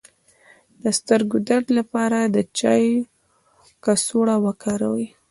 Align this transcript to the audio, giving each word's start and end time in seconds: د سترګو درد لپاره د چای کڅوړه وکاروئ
د 0.83 0.85
سترګو 0.99 1.37
درد 1.49 1.67
لپاره 1.79 2.19
د 2.23 2.37
چای 2.57 2.85
کڅوړه 3.83 4.35
وکاروئ 4.45 5.05